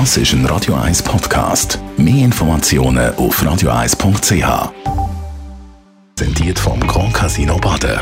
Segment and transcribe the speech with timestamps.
[0.00, 1.78] Das ist ein Radio 1 Podcast.
[1.96, 4.72] Mehr Informationen auf radio1.ch.
[6.16, 8.00] Präsentiert vom Grand Casino Baden.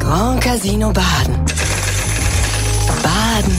[0.00, 1.44] Grand Casino Baden.
[3.04, 3.52] Baden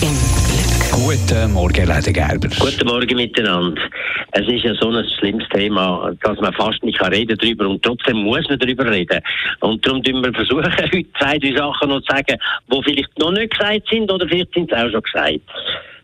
[0.00, 0.16] im
[0.48, 0.72] Glück.
[1.04, 2.48] Guten Morgen, Leder Gerber.
[2.58, 3.82] Guten Morgen miteinander.
[4.30, 7.82] Es ist ja so ein schlimmes Thema, dass man fast nicht kann reden darüber und
[7.82, 9.20] trotzdem muss man darüber reden.
[9.60, 12.38] Und darum versuchen wir versuchen, heute zwei, drei Sachen noch zu sagen,
[12.72, 15.42] die vielleicht noch nicht gesagt sind oder vielleicht sind sie auch schon gesagt.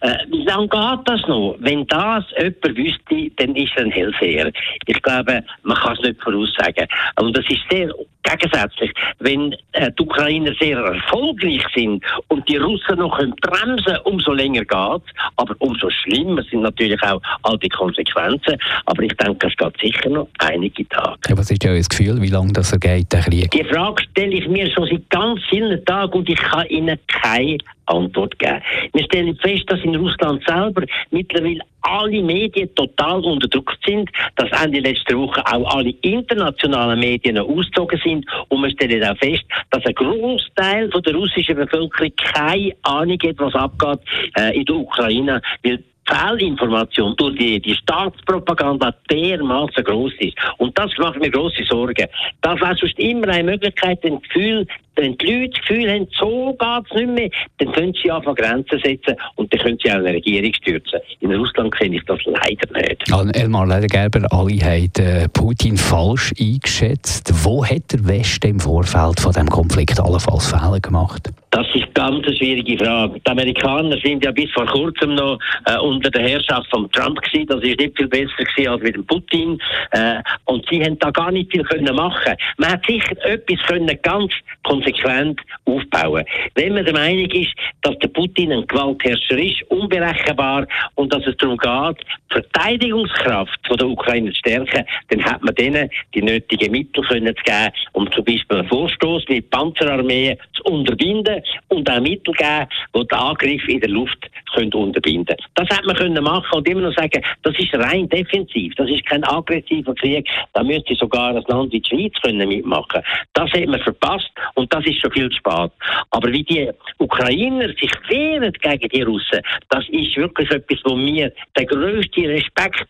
[0.01, 1.57] Äh, wie lange geht das noch?
[1.61, 4.53] Wenn das jemand wüsste, dann ist er ein Hellseher.
[4.87, 6.87] Ich glaube, man kann es nicht voraussagen.
[7.21, 7.93] Und das ist sehr
[8.29, 8.93] gegensätzlich.
[9.19, 14.61] Wenn äh, die Ukrainer sehr erfolgreich sind und die Russen noch können bremsen umso länger
[14.61, 15.03] geht
[15.37, 18.57] Aber umso schlimmer sind natürlich auch all die Konsequenzen.
[18.87, 21.19] Aber ich denke, es geht sicher noch einige Tage.
[21.29, 23.51] Ja, was ist ja euer Gefühl, wie lange das geht, der Krieg?
[23.51, 27.59] Die Frage stelle ich mir schon seit ganz vielen Tagen und ich kann Ihnen keine
[27.89, 28.61] Antwort geben.
[28.93, 34.51] Wir stellen fest, dass in Russland selber mittlerweile alle Medien total unter Druck sind, dass
[34.63, 39.85] Ende letzter Woche auch alle internationalen Medien ausgezogen sind und wir stellen auch fest, dass
[39.87, 44.01] ein Großteil der russischen Bevölkerung keine Ahnung hat, was abgeht
[44.37, 50.37] äh, in der Ukraine, weil Fehlinformation durch die, die Staatspropaganda dermaßen groß ist.
[50.59, 52.07] Und das macht mir große Sorgen.
[52.43, 54.67] Das wäre sonst immer eine Möglichkeit, ein Gefühl,
[54.99, 58.35] wenn die Leute das Gefühl haben, so geht es nicht mehr, dann können sie einfach
[58.35, 61.01] Grenzen setzen und dann können sie auch eine Regierung stürzen.
[61.21, 63.13] In Russland kenne ich das leider nicht.
[63.13, 67.33] Also Elmar Ledergerber, alle haben äh, Putin falsch eingeschätzt.
[67.45, 71.31] Wo hat der Westen im Vorfeld von diesem Konflikt allenfalls Fehler gemacht?
[71.59, 73.19] Das ist ganz eine schwierige Frage.
[73.19, 77.49] Die Amerikaner sind ja bis vor kurzem noch äh, unter der Herrschaft von Trump gewesen.
[77.49, 79.61] Das ist nicht viel besser gewesen als mit dem Putin.
[79.91, 82.37] Äh, und sie haben da gar nicht viel können machen.
[82.59, 86.25] Man hat sicher etwas können ganz konsequent aufbauen.
[86.55, 90.65] Wenn man der Meinung ist, dass der Putin ein Gewaltherrscher ist, unberechenbar
[90.95, 95.55] und dass es darum geht, die Verteidigungskraft von der Ukraine zu stärken, dann hat man
[95.57, 100.63] denen die nötigen Mittel können zu geben, um zum Beispiel einen Vorstoß mit Panzerarmee zu
[100.73, 105.85] unterbinden und auch Mittel geben, die den Angriff in der Luft können unterbinden Das hat
[105.85, 109.95] man können machen und immer noch sagen, das ist rein defensiv, das ist kein aggressiver
[109.95, 113.03] Krieg, da müsste sogar ein Land wie die Schweiz können mitmachen.
[113.35, 115.71] Das hat man verpasst und das ist schon viel zu spät.
[116.11, 121.33] Aber wie die Ukrainer sich wehren gegen die Russen, das ist wirklich etwas, wo mir
[121.57, 122.87] der größte Respekt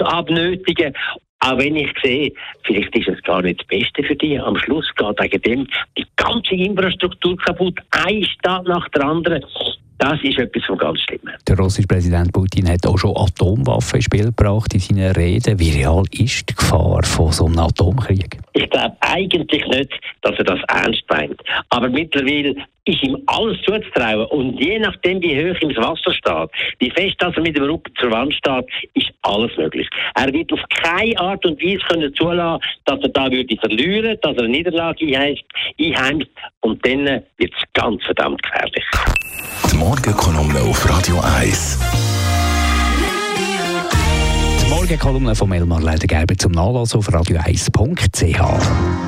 [0.00, 0.94] abnötigen
[1.40, 2.32] auch wenn ich sehe,
[2.64, 4.38] vielleicht ist es gar nicht das Beste für die.
[4.38, 9.44] Am Schluss geht wegen dem die ganze Infrastruktur kaputt, ein Staat nach der anderen.
[9.98, 11.34] Das ist etwas von ganz Schlimmes.
[11.46, 15.58] Der russische Präsident Putin hat auch schon Atomwaffen ins Spiel gebracht in seinen Reden.
[15.58, 18.38] Wie real ist die Gefahr von so einem Atomkrieg?
[18.52, 21.40] Ich glaube eigentlich nicht, dass er das ernst meint.
[21.70, 22.54] Aber mittlerweile
[22.88, 24.26] ist ihm alles zuzutrauen.
[24.26, 27.64] Und je nachdem, wie hoch ihm das Wasser steht, wie fest dass er mit dem
[27.64, 29.88] Rücken zur Wand steht, ist alles möglich.
[30.14, 34.36] Er wird auf keine Art und Weise können zulassen, dass er da würde verlieren, dass
[34.36, 36.28] er eine Niederlage einheimst.
[36.60, 38.84] Und dann wird es ganz verdammt gefährlich.
[39.70, 41.78] Die Morgenkolumne auf Radio 1.
[44.64, 49.07] Die Morgenkolumne von Elmar Ledergerber zum Nachlass auf radio1.ch.